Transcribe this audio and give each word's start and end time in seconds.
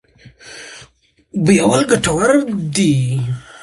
بویول 1.43 1.81
ګټور 1.91 2.29
دی. 2.75 2.93